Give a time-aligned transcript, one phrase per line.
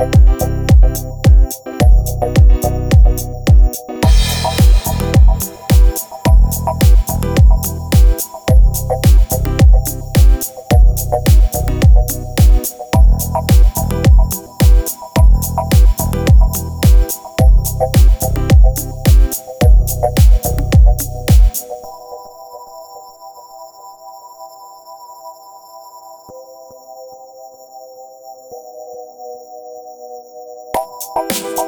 [0.00, 0.39] Bye.
[31.12, 31.59] Thank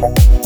[0.00, 0.39] Thank.